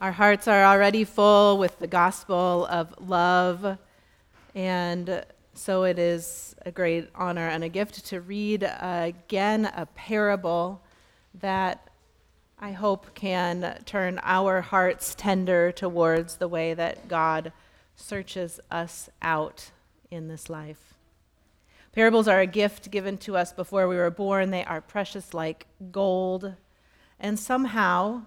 [0.00, 3.78] Our hearts are already full with the gospel of love,
[4.54, 5.24] and
[5.54, 10.82] so it is a great honor and a gift to read again a parable
[11.40, 11.88] that
[12.58, 17.52] I hope can turn our hearts tender towards the way that God
[17.94, 19.70] searches us out
[20.10, 20.94] in this life.
[21.92, 24.50] Parables are a gift given to us before we were born.
[24.50, 26.54] They are precious like gold.
[27.20, 28.22] And somehow,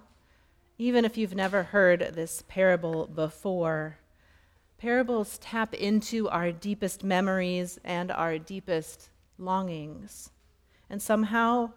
[0.78, 3.98] even if you've never heard this parable before,
[4.78, 10.30] parables tap into our deepest memories and our deepest longings.
[10.90, 11.72] And somehow,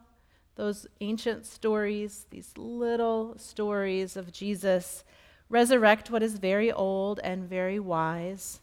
[0.56, 5.02] those ancient stories, these little stories of Jesus,
[5.48, 8.60] resurrect what is very old and very wise,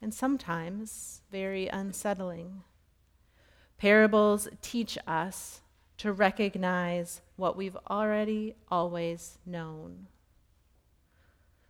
[0.00, 2.62] and sometimes very unsettling.
[3.78, 5.61] Parables teach us
[6.02, 10.08] to recognize what we've already always known.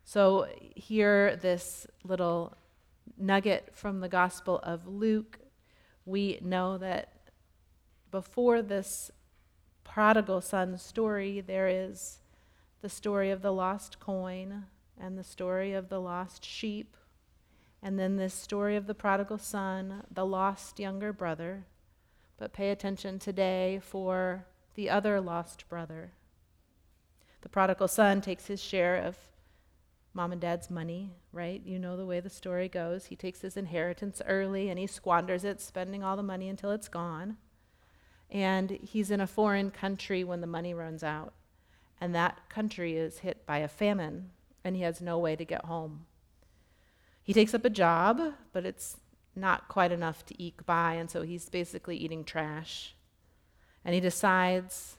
[0.04, 2.56] So, here, this little
[3.18, 5.38] nugget from the Gospel of Luke.
[6.06, 7.12] We know that
[8.10, 9.10] before this
[9.84, 12.20] prodigal son story, there is
[12.80, 14.64] the story of the lost coin
[14.98, 16.96] and the story of the lost sheep,
[17.82, 21.66] and then this story of the prodigal son, the lost younger brother.
[22.42, 26.10] But pay attention today for the other lost brother.
[27.42, 29.16] The prodigal son takes his share of
[30.12, 31.62] mom and dad's money, right?
[31.64, 33.04] You know the way the story goes.
[33.04, 36.88] He takes his inheritance early and he squanders it, spending all the money until it's
[36.88, 37.36] gone.
[38.28, 41.34] And he's in a foreign country when the money runs out.
[42.00, 44.30] And that country is hit by a famine,
[44.64, 46.06] and he has no way to get home.
[47.22, 48.20] He takes up a job,
[48.52, 48.96] but it's
[49.34, 52.94] not quite enough to eke by, and so he's basically eating trash.
[53.84, 54.96] And he decides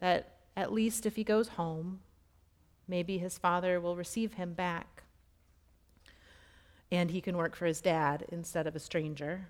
[0.00, 2.00] that at least if he goes home,
[2.88, 5.04] maybe his father will receive him back.
[6.90, 9.48] And he can work for his dad instead of a stranger.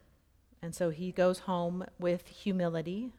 [0.63, 3.13] And so he goes home with humility,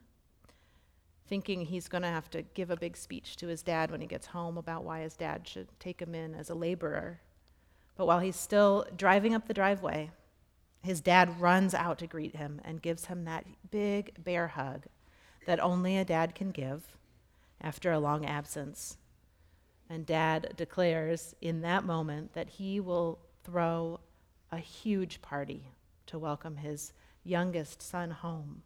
[1.28, 4.06] thinking he's going to have to give a big speech to his dad when he
[4.06, 7.20] gets home about why his dad should take him in as a laborer.
[7.96, 10.10] But while he's still driving up the driveway,
[10.82, 14.86] his dad runs out to greet him and gives him that big bear hug
[15.46, 16.96] that only a dad can give
[17.60, 18.98] after a long absence.
[19.90, 24.00] And dad declares in that moment that he will throw
[24.52, 25.72] a huge party
[26.06, 26.92] to welcome his
[27.24, 28.62] youngest son home.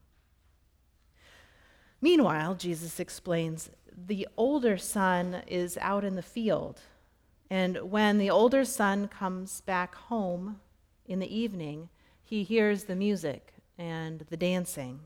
[2.01, 6.81] Meanwhile, Jesus explains the older son is out in the field.
[7.49, 10.61] And when the older son comes back home
[11.07, 11.91] in the evening,
[12.23, 15.01] he hears the music and the dancing.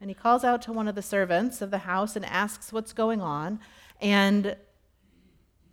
[0.00, 2.92] And he calls out to one of the servants of the house and asks what's
[2.92, 3.60] going on.
[4.00, 4.56] And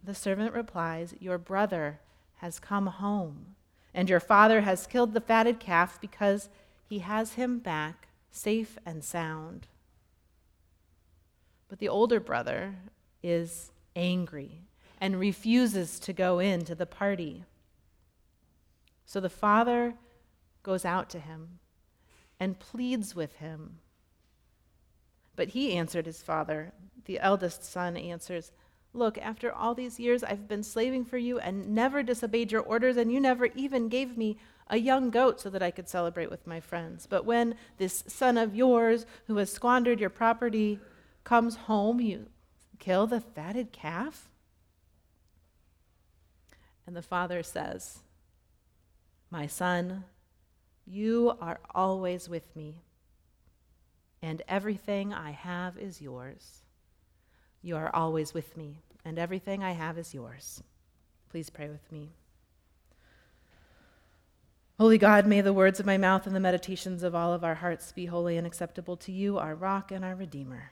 [0.03, 1.99] the servant replies, Your brother
[2.37, 3.55] has come home,
[3.93, 6.49] and your father has killed the fatted calf because
[6.87, 9.67] he has him back safe and sound.
[11.69, 12.75] But the older brother
[13.23, 14.61] is angry
[14.99, 17.43] and refuses to go into the party.
[19.05, 19.95] So the father
[20.67, 21.59] goes out to him
[22.41, 23.79] and pleads with him.
[25.37, 26.73] But he answered his father.
[27.05, 28.51] The eldest son answers,
[28.93, 32.97] Look, after all these years, I've been slaving for you and never disobeyed your orders,
[32.97, 36.45] and you never even gave me a young goat so that I could celebrate with
[36.45, 37.07] my friends.
[37.09, 40.79] But when this son of yours, who has squandered your property,
[41.23, 42.25] comes home, you
[42.77, 44.27] kill the fatted calf?
[46.85, 47.99] And the father says,
[49.31, 50.03] My son,
[50.87, 52.81] you are always with me,
[54.21, 56.63] and everything I have is yours.
[57.61, 60.63] You are always with me, and everything I have is yours.
[61.29, 62.13] Please pray with me.
[64.79, 67.55] Holy God, may the words of my mouth and the meditations of all of our
[67.55, 70.71] hearts be holy and acceptable to you, our rock and our redeemer.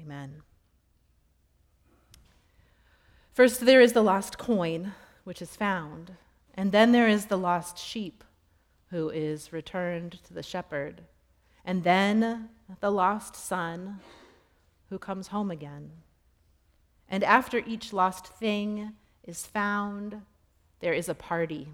[0.00, 0.42] Amen.
[3.32, 4.92] First, there is the lost coin,
[5.24, 6.16] which is found,
[6.54, 8.24] and then there is the lost sheep
[8.92, 11.02] who is returned to the shepherd,
[11.64, 12.50] and then
[12.80, 13.98] the lost son
[14.90, 15.90] who comes home again.
[17.08, 18.92] And after each lost thing
[19.24, 20.20] is found,
[20.80, 21.68] there is a party.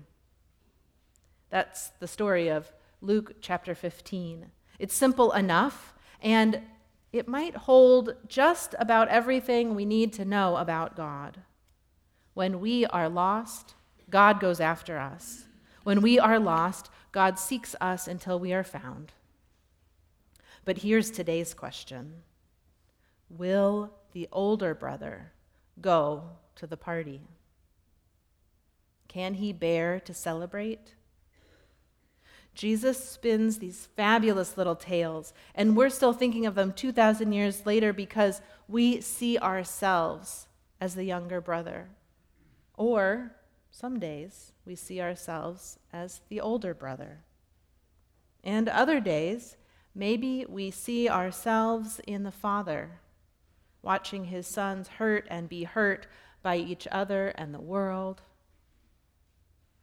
[1.51, 4.47] That's the story of Luke chapter 15.
[4.79, 6.61] It's simple enough, and
[7.13, 11.39] it might hold just about everything we need to know about God.
[12.35, 13.75] When we are lost,
[14.09, 15.47] God goes after us.
[15.83, 19.13] When we are lost, God seeks us until we are found.
[20.65, 22.23] But here's today's question
[23.31, 25.33] Will the older brother
[25.81, 26.25] go
[26.57, 27.23] to the party?
[29.09, 30.95] Can he bear to celebrate?
[32.55, 37.93] Jesus spins these fabulous little tales, and we're still thinking of them 2,000 years later
[37.93, 40.49] because we see ourselves
[40.81, 41.89] as the younger brother.
[42.77, 43.33] Or
[43.79, 47.21] some days we see ourselves as the older brother.
[48.43, 49.57] And other days,
[49.95, 52.99] maybe we see ourselves in the Father,
[53.81, 56.09] watching his sons hurt and be hurt
[56.43, 58.23] by each other and the world.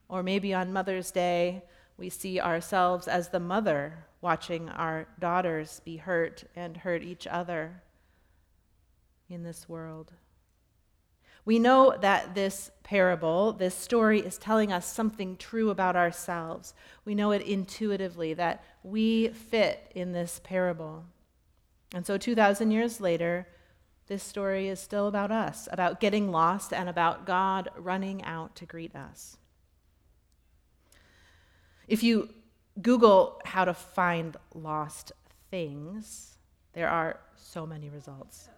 [0.10, 1.64] Or maybe on Mother's Day,
[1.96, 7.82] we see ourselves as the mother watching our daughters be hurt and hurt each other
[9.30, 10.12] in this world.
[11.46, 16.74] We know that this parable, this story, is telling us something true about ourselves.
[17.06, 21.06] We know it intuitively that we fit in this parable.
[21.94, 23.48] And so, 2,000 years later,
[24.08, 28.66] this story is still about us, about getting lost, and about God running out to
[28.66, 29.38] greet us.
[31.88, 32.30] If you
[32.82, 35.12] Google how to find lost
[35.50, 36.38] things,
[36.74, 38.50] there are so many results.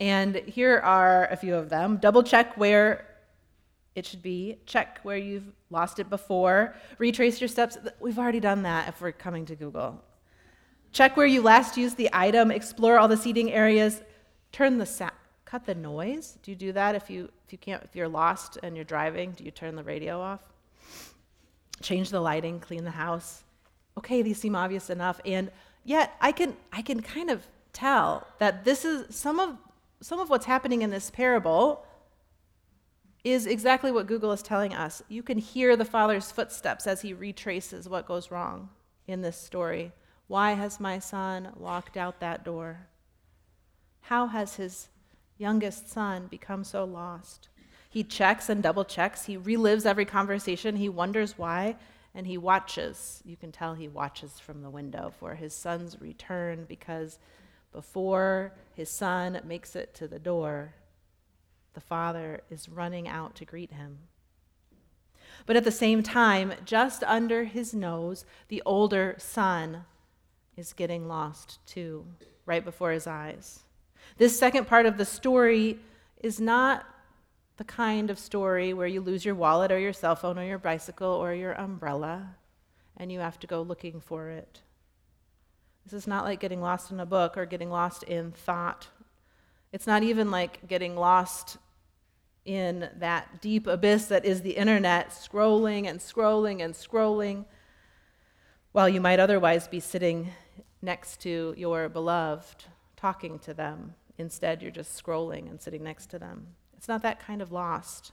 [0.00, 1.98] And here are a few of them.
[1.98, 3.06] Double check where
[3.94, 7.76] it should be, check where you've lost it before, retrace your steps.
[8.00, 10.02] We've already done that if we're coming to Google.
[10.92, 14.02] Check where you last used the item, explore all the seating areas,
[14.52, 15.12] turn the sound,
[15.44, 16.38] cut the noise.
[16.42, 19.32] Do you do that if you if you can't if you're lost and you're driving,
[19.32, 20.40] do you turn the radio off?
[21.82, 23.42] Change the lighting, clean the house.
[23.98, 25.50] Okay, these seem obvious enough and
[25.84, 29.56] yet I can I can kind of tell that this is some of
[30.02, 31.84] some of what's happening in this parable
[33.22, 35.02] is exactly what Google is telling us.
[35.08, 38.70] You can hear the father's footsteps as he retraces what goes wrong
[39.06, 39.92] in this story.
[40.26, 42.86] Why has my son walked out that door?
[44.02, 44.88] How has his
[45.36, 47.48] youngest son become so lost?
[47.90, 49.26] He checks and double checks.
[49.26, 50.76] He relives every conversation.
[50.76, 51.76] He wonders why,
[52.14, 53.20] and he watches.
[53.26, 57.18] You can tell he watches from the window for his son's return because
[57.72, 60.74] before his son makes it to the door,
[61.74, 63.98] the father is running out to greet him.
[65.46, 69.84] But at the same time, just under his nose, the older son
[70.56, 72.06] is getting lost too,
[72.44, 73.60] right before his eyes.
[74.18, 75.78] This second part of the story
[76.18, 76.84] is not
[77.56, 80.58] the kind of story where you lose your wallet or your cell phone or your
[80.58, 82.36] bicycle or your umbrella
[82.96, 84.60] and you have to go looking for it.
[85.90, 88.86] This is not like getting lost in a book or getting lost in thought.
[89.72, 91.58] It's not even like getting lost
[92.44, 97.44] in that deep abyss that is the internet, scrolling and scrolling and scrolling,
[98.70, 100.30] while you might otherwise be sitting
[100.80, 102.66] next to your beloved,
[102.96, 103.94] talking to them.
[104.16, 106.46] Instead, you're just scrolling and sitting next to them.
[106.76, 108.12] It's not that kind of lost.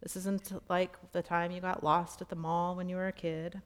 [0.00, 3.12] This isn't like the time you got lost at the mall when you were a
[3.12, 3.62] kid.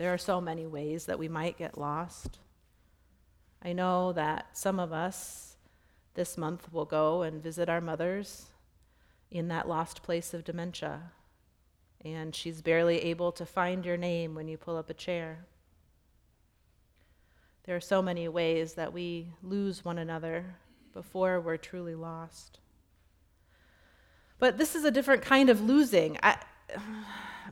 [0.00, 2.38] There are so many ways that we might get lost.
[3.62, 5.58] I know that some of us
[6.14, 8.46] this month will go and visit our mothers
[9.30, 11.12] in that lost place of dementia,
[12.02, 15.44] and she's barely able to find your name when you pull up a chair.
[17.64, 20.56] There are so many ways that we lose one another
[20.94, 22.58] before we're truly lost.
[24.38, 26.16] But this is a different kind of losing.
[26.22, 26.38] I,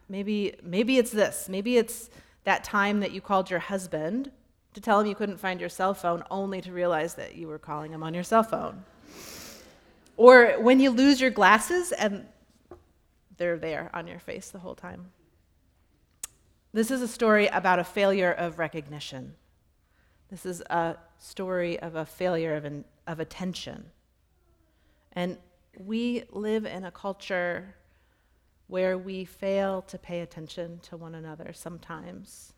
[0.09, 1.47] maybe, maybe it's this.
[1.51, 2.09] Maybe it's
[2.49, 4.31] that time that you called your husband
[4.73, 7.59] to tell him you couldn't find your cell phone only to realize that you were
[7.59, 8.83] calling him on your cell phone.
[10.17, 12.27] Or when you lose your glasses and
[13.37, 15.11] they're there on your face the whole time.
[16.73, 19.35] This is a story about a failure of recognition.
[20.31, 23.91] This is a story of a failure of, an, of attention.
[25.13, 25.37] And
[25.79, 27.75] we live in a culture
[28.69, 32.53] where we fail to pay attention to one another sometimes.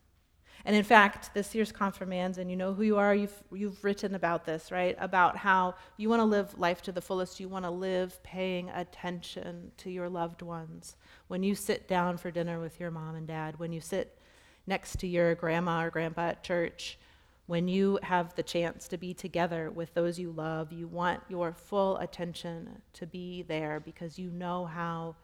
[0.65, 4.15] And in fact, this year's confirmands, and you know who you are, you've, you've written
[4.15, 4.95] about this, right?
[4.99, 7.41] About how you want to live life to the fullest.
[7.41, 10.97] You want to live paying attention to your loved ones.
[11.29, 14.19] When you sit down for dinner with your mom and dad, when you sit
[14.67, 16.99] next to your grandma or grandpa at church,
[17.47, 21.53] when you have the chance to be together with those you love, you want your
[21.53, 25.17] full attention to be there because you know how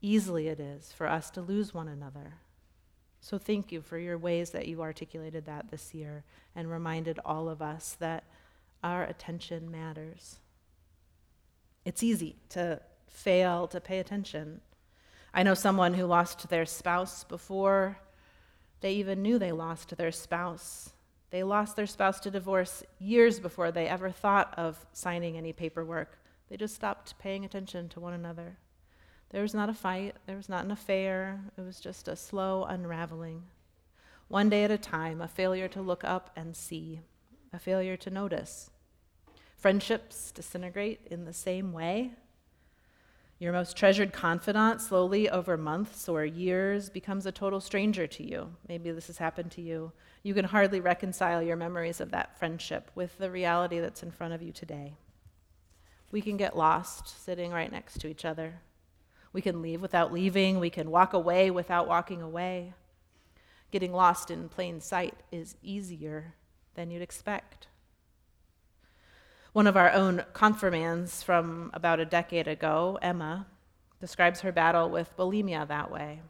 [0.00, 2.34] easily it is for us to lose one another.
[3.20, 6.24] So thank you for your ways that you articulated that this year
[6.56, 8.24] and reminded all of us that
[8.82, 10.40] our attention matters.
[11.84, 14.60] It's easy to fail to pay attention.
[15.34, 17.98] I know someone who lost their spouse before
[18.80, 20.90] they even knew they lost their spouse.
[21.30, 26.18] They lost their spouse to divorce years before they ever thought of signing any paperwork
[26.48, 28.58] They just stopped paying attention to one another.
[29.30, 32.64] There was not a fight, there was not an affair, it was just a slow
[32.64, 33.44] unraveling.
[34.26, 37.00] One day at a time, a failure to look up and see,
[37.52, 38.70] a failure to notice.
[39.56, 42.12] Friendships disintegrate in the same way.
[43.38, 48.54] Your most treasured confidant, slowly over months or years, becomes a total stranger to you.
[48.68, 49.92] Maybe this has happened to you.
[50.22, 54.34] You can hardly reconcile your memories of that friendship with the reality that's in front
[54.34, 54.94] of you today.
[56.10, 58.60] We can get lost sitting right next to each other.
[59.32, 60.58] We can leave without leaving.
[60.58, 62.74] We can walk away without walking away.
[63.70, 66.34] Getting lost in plain sight is easier
[66.74, 67.68] than you'd expect.
[69.52, 73.46] One of our own confirmands from about a decade ago, Emma,
[74.00, 76.20] describes her battle with bulimia that way.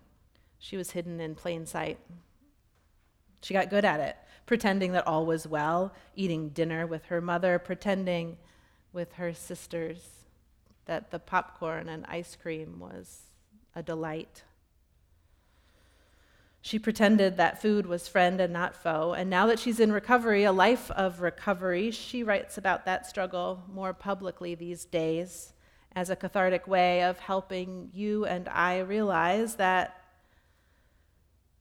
[0.59, 1.99] She was hidden in plain sight.
[3.43, 7.59] She got good at it, pretending that all was well, eating dinner with her mother,
[7.59, 8.37] pretending
[8.93, 10.20] with her sisters
[10.91, 13.21] that the popcorn and ice cream was
[13.77, 14.43] a delight.
[16.61, 20.43] She pretended that food was friend and not foe, and now that she's in recovery,
[20.43, 25.53] a life of recovery, she writes about that struggle more publicly these days
[25.95, 29.97] as a cathartic way of helping you and I realize that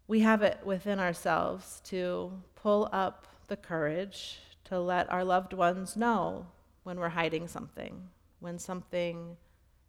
[0.07, 5.95] we have it within ourselves to pull up the courage to let our loved ones
[5.95, 6.47] know
[6.81, 8.09] when we're hiding something,
[8.39, 9.37] when something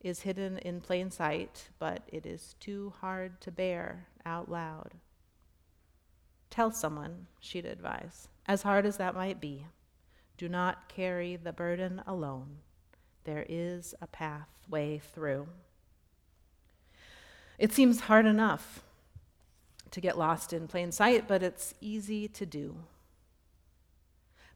[0.00, 4.92] is hidden in plain sight, but it is too hard to bear out loud.
[6.49, 9.66] Tell someone, she'd advise, as hard as that might be.
[10.37, 12.59] Do not carry the burden alone.
[13.25, 15.49] There is a pathway through.
[17.59, 18.83] It seems hard enough
[19.90, 22.76] to get lost in plain sight, but it's easy to do.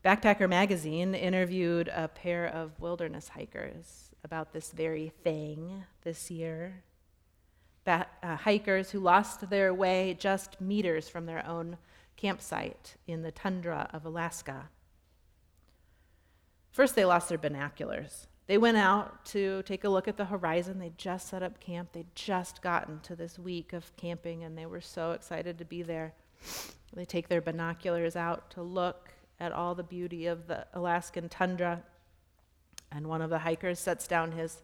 [0.04, 6.82] Backpacker Magazine interviewed a pair of wilderness hikers about this very thing this year.
[7.86, 11.78] Uh, hikers who lost their way just meters from their own
[12.16, 14.68] campsite in the tundra of Alaska.
[16.70, 18.26] First, they lost their binoculars.
[18.46, 20.78] They went out to take a look at the horizon.
[20.78, 21.92] They just set up camp.
[21.92, 25.82] They'd just gotten to this week of camping, and they were so excited to be
[25.82, 26.12] there.
[26.92, 31.82] They take their binoculars out to look at all the beauty of the Alaskan tundra.
[32.90, 34.58] And one of the hikers sets down his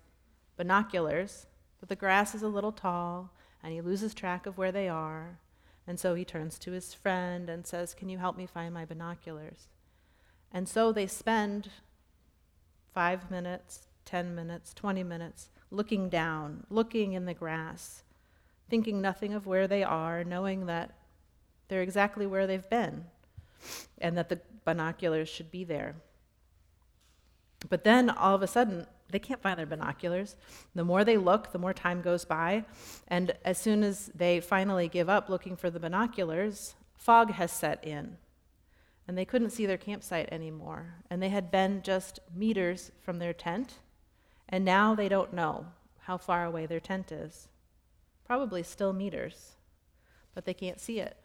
[0.57, 1.47] binoculars,
[1.81, 5.39] but the grass is a little tall, and he loses track of where they are.
[5.87, 8.85] And so he turns to his friend and says, Can you help me find my
[8.85, 9.69] binoculars?
[10.53, 11.71] And so they spend
[12.93, 18.03] five minutes, 10 minutes, 20 minutes looking down, looking in the grass,
[18.69, 20.93] thinking nothing of where they are, knowing that
[21.69, 23.05] they're exactly where they've been
[23.99, 25.97] and that the binoculars should be there.
[27.69, 30.37] But then all of a sudden, they can't find their binoculars.
[30.75, 32.65] The more they look, the more time goes by.
[33.09, 37.85] And as soon as they finally give up looking for the binoculars, fog has set
[37.85, 38.17] in.
[39.09, 40.95] And they couldn't see their campsite anymore.
[41.11, 43.75] And they had been just meters from their tent.
[44.49, 45.67] And now they don't know
[46.01, 47.49] how far away their tent is.
[48.25, 49.57] Probably still meters,
[50.35, 51.17] but they can't see it.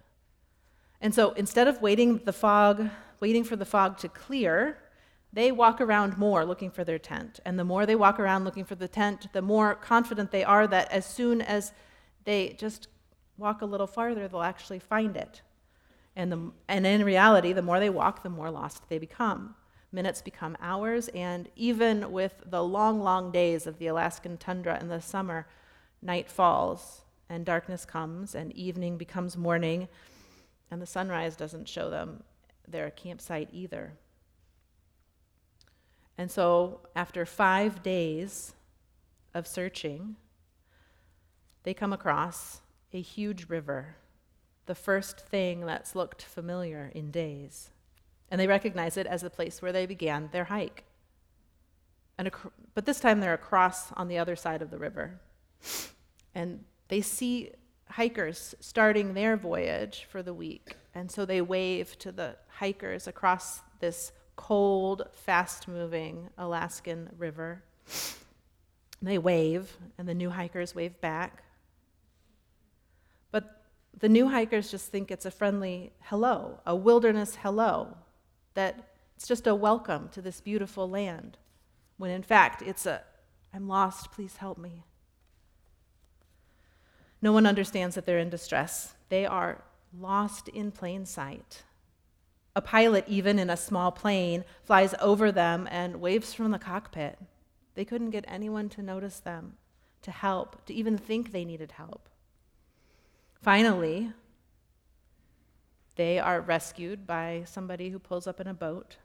[1.02, 4.78] And so instead of waiting the fog, waiting for the fog to clear,
[5.34, 7.40] they walk around more looking for their tent.
[7.46, 10.66] And the more they walk around looking for the tent, the more confident they are
[10.68, 11.74] that as soon as
[12.24, 12.88] they just
[13.38, 15.42] walk a little farther, they'll actually find it.
[16.16, 19.56] And, the, and in reality, the more they walk, the more lost they become.
[19.92, 24.88] Minutes become hours, and even with the long, long days of the Alaskan tundra in
[24.88, 25.48] the summer,
[26.02, 29.88] night falls and darkness comes, and evening becomes morning,
[30.70, 32.24] and the sunrise doesn't show them
[32.68, 33.94] their campsite either.
[36.18, 38.54] And so, after five days
[39.34, 40.16] of searching,
[41.64, 42.62] they come across
[42.94, 43.98] a huge river,
[44.66, 47.72] the first thing that's looked familiar in days.
[48.30, 50.86] And they recognize it as the place where they began their hike.
[52.18, 55.20] And ac- but this time they're across on the other side of the river.
[56.34, 57.52] And they see
[57.90, 60.76] hikers starting their voyage for the week.
[60.94, 67.64] And so they wave to the hikers across this cold, fast moving Alaskan river.
[69.02, 71.44] They wave, and the new hikers wave back.
[73.32, 73.62] But
[73.98, 77.98] the new hikers just think it's a friendly hello, a wilderness hello,
[78.56, 81.38] that it's just a welcome to this beautiful land,
[81.98, 83.02] when in fact it's a,
[83.54, 84.84] I'm lost, please help me.
[87.22, 88.94] No one understands that they're in distress.
[89.10, 89.64] They are
[89.98, 91.64] lost in plain sight.
[92.56, 97.20] A pilot, even in a small plane, flies over them and waves from the cockpit.
[97.76, 99.58] They couldn't get anyone to notice them,
[100.02, 102.08] to help, to even think they needed help.
[103.42, 104.14] Finally,
[105.96, 108.98] they are rescued by somebody who pulls up in a boat.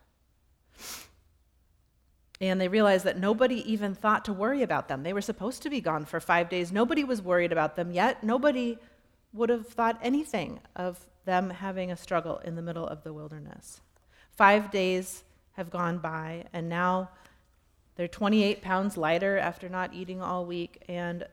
[2.41, 5.03] And they realize that nobody even thought to worry about them.
[5.03, 6.73] They were supposed to be gone for five days.
[6.73, 8.25] Nobody was worried about them yet.
[8.25, 8.79] Nobody
[9.33, 13.81] would have thought anything of them having a struggle in the middle of the wilderness.
[14.31, 17.11] Five days have gone by, and now
[17.97, 21.27] they're 28 pounds lighter after not eating all week, and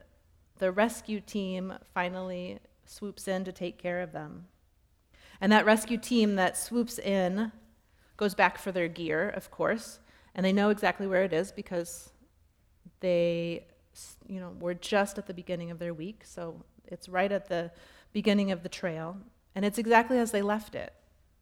[0.58, 4.48] the rescue team finally swoops in to take care of them.
[5.40, 7.52] And that rescue team that swoops in
[8.18, 10.00] goes back for their gear, of course,
[10.38, 12.12] and they know exactly where it is because
[13.00, 13.66] they,
[14.28, 17.72] you know, were just at the beginning of their week, so it's right at the
[18.14, 19.18] beginning of the trail,
[19.56, 20.94] and it's exactly as they left it,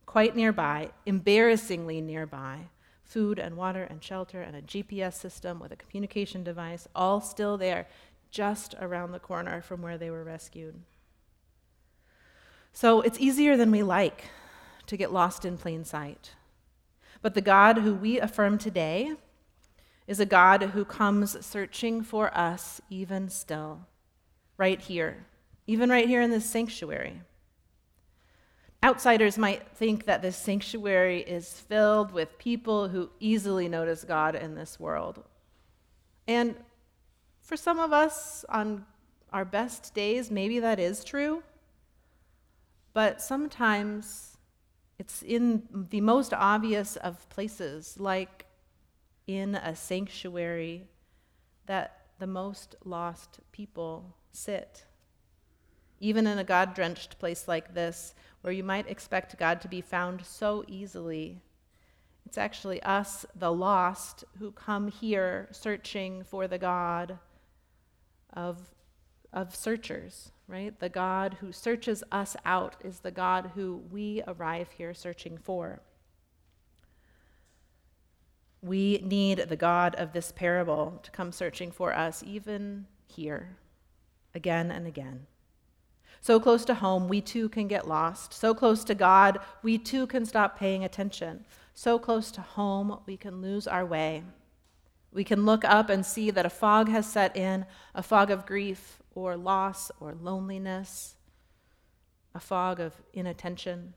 [0.05, 2.69] quite nearby, embarrassingly nearby.
[3.03, 7.55] Food and water and shelter and a GPS system with a communication device, all still
[7.55, 7.87] there,
[8.31, 10.81] just around the corner from where they were rescued.
[12.73, 14.25] So it's easier than we like
[14.87, 16.31] to get lost in plain sight.
[17.25, 19.15] But the God who we affirm today
[20.05, 23.87] is a God who comes searching for us even still,
[24.57, 25.25] right here,
[25.65, 27.21] even right here in this sanctuary.
[28.83, 34.53] Outsiders might think that this sanctuary is filled with people who easily notice God in
[34.53, 35.23] this world.
[36.27, 36.53] And
[37.41, 38.85] for some of us, on
[39.33, 41.41] our best days, maybe that is true.
[42.93, 44.34] But sometimes
[44.97, 48.45] it's in the most obvious of places, like
[49.27, 50.87] in a sanctuary,
[51.65, 54.85] that the most lost people sit.
[55.99, 59.81] Even in a God drenched place like this, where you might expect God to be
[59.81, 61.41] found so easily,
[62.25, 67.19] it's actually us, the lost, who come here searching for the God
[68.33, 68.73] of,
[69.33, 70.79] of searchers right?
[70.79, 75.81] The God who searches us out is the God who we arrive here searching for.
[78.61, 83.57] We need the God of this parable to come searching for us, even here,
[84.33, 85.27] again and again.
[86.21, 88.33] So close to home, we too can get lost.
[88.33, 91.45] So close to God, we too can stop paying attention.
[91.75, 94.23] So close to home, we can lose our way.
[95.11, 98.45] We can look up and see that a fog has set in, a fog of
[98.45, 101.15] grief, or loss or loneliness,
[102.35, 103.93] a fog of inattention.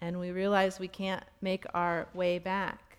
[0.00, 2.98] And we realize we can't make our way back.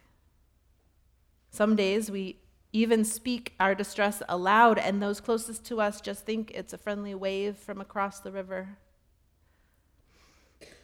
[1.51, 2.37] Some days we
[2.73, 7.15] even speak our distress aloud, and those closest to us just think it's a friendly
[7.15, 8.77] wave from across the river.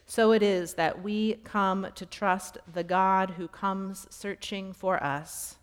[0.06, 5.58] So it is that we come to trust the God who comes searching for us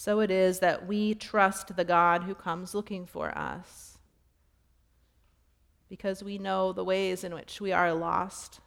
[0.00, 3.98] so it is that we trust the God who comes looking for us
[5.90, 8.60] because we know the ways in which we are lost.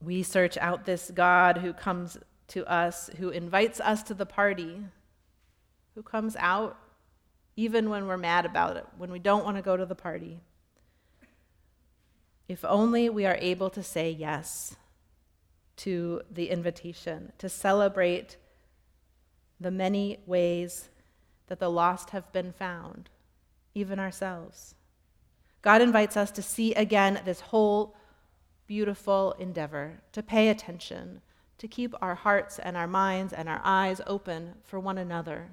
[0.00, 4.84] We search out this God who comes to us, who invites us to the party,
[5.96, 6.78] who comes out
[7.56, 10.38] even when we're mad about it, when we don't want to go to the party.
[12.46, 14.76] If only we are able to say yes
[15.78, 18.36] to the invitation, to celebrate
[19.64, 20.90] the many ways
[21.46, 23.08] that the lost have been found,
[23.74, 24.74] even ourselves.
[25.62, 27.96] God invites us to see again this whole
[28.66, 31.22] beautiful endeavor, to pay attention,
[31.56, 35.48] to keep our hearts and our minds and our eyes open for one another,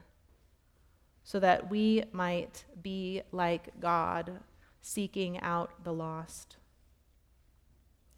[1.23, 4.41] so that we might be like God,
[4.81, 6.57] seeking out the lost,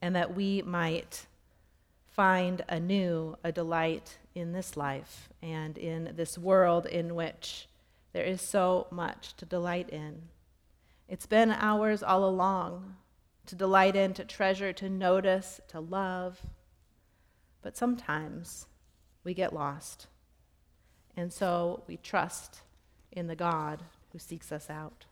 [0.01, 1.27] and that we might
[2.08, 7.67] find anew a delight in this life and in this world in which
[8.13, 10.23] there is so much to delight in.
[11.07, 12.95] It's been ours all along
[13.45, 16.41] to delight in, to treasure, to notice, to love.
[17.61, 18.67] But sometimes
[19.23, 20.07] we get lost.
[21.15, 22.61] And so we trust
[23.11, 25.05] in the God who seeks us out.